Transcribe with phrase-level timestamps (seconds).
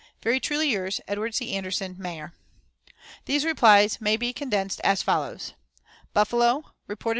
[0.23, 1.53] "Very truly yours, "EDWARD C.
[1.53, 2.33] ANDERSON, Mayor."
[3.25, 6.63] These replies may be condensed as follows: +||| Houses.